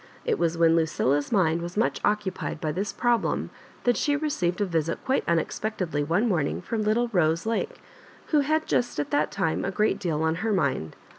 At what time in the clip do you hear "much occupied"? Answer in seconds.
1.77-2.59